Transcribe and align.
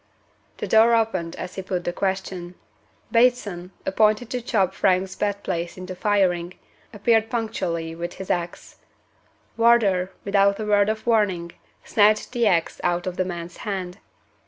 The 0.57 0.67
door 0.67 0.95
opened 0.95 1.35
as 1.35 1.53
he 1.53 1.61
put 1.61 1.83
the 1.83 1.93
question. 1.93 2.55
Bateson 3.11 3.69
appointed 3.85 4.31
to 4.31 4.41
chop 4.41 4.73
Frank's 4.73 5.15
bed 5.15 5.43
place 5.43 5.77
into 5.77 5.93
firing 5.93 6.55
appeared 6.91 7.29
punctually 7.29 7.93
with 7.93 8.13
his 8.13 8.31
ax. 8.31 8.77
Wardour, 9.57 10.09
without 10.25 10.59
a 10.59 10.65
word 10.65 10.89
of 10.89 11.05
warning, 11.05 11.51
snatched 11.83 12.31
the 12.31 12.47
ax 12.47 12.81
out 12.83 13.05
of 13.05 13.15
the 13.15 13.25
man's 13.25 13.57
hand. 13.57 13.99